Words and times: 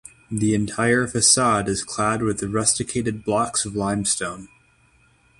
The 0.31 0.55
entire 0.55 1.05
facade 1.05 1.69
is 1.69 1.83
clad 1.83 2.23
with 2.23 2.41
rusticated 2.41 3.23
blocks 3.23 3.65
of 3.65 3.75
limestone. 3.75 4.47